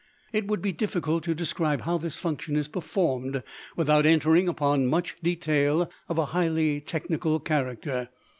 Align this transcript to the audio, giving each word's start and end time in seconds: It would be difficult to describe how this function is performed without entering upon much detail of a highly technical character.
It 0.33 0.47
would 0.47 0.63
be 0.63 0.71
difficult 0.71 1.21
to 1.25 1.35
describe 1.35 1.81
how 1.81 1.99
this 1.99 2.17
function 2.17 2.55
is 2.55 2.67
performed 2.67 3.43
without 3.77 4.03
entering 4.07 4.47
upon 4.49 4.87
much 4.87 5.15
detail 5.21 5.91
of 6.09 6.17
a 6.17 6.25
highly 6.33 6.81
technical 6.81 7.39
character. 7.39 8.09